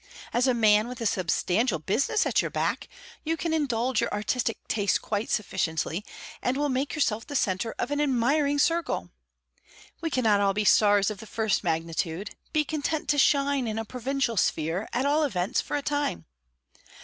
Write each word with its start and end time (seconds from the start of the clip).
As 0.33 0.47
a 0.47 0.55
man 0.55 0.87
with 0.87 0.99
a 0.99 1.05
substantial 1.05 1.77
business 1.77 2.25
at 2.25 2.41
your 2.41 2.49
back, 2.49 2.87
you 3.23 3.37
can 3.37 3.53
indulge 3.53 4.01
your 4.01 4.11
artistic 4.11 4.57
tastes 4.67 4.97
quite 4.97 5.29
sufficiently, 5.29 6.03
and 6.41 6.57
will 6.57 6.69
make 6.69 6.95
yourself 6.95 7.27
the 7.27 7.35
centre 7.35 7.75
of 7.77 7.91
an 7.91 8.01
admiring 8.01 8.57
circle. 8.57 9.11
We 10.01 10.09
cannot 10.09 10.41
all 10.41 10.55
be 10.55 10.65
stars 10.65 11.11
of 11.11 11.19
the 11.19 11.27
first 11.27 11.63
magnitude. 11.63 12.31
Be 12.51 12.65
content 12.65 13.09
to 13.09 13.19
shine 13.19 13.67
in 13.67 13.77
a 13.77 13.85
provincial 13.85 14.37
sphere, 14.37 14.87
at 14.91 15.05
all 15.05 15.21
events 15.21 15.61
for 15.61 15.77
a 15.77 15.83
time. 15.83 16.25